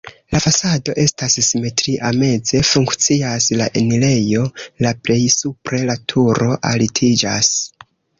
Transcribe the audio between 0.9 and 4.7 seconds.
estas simetria, meze funkcias la enirejo,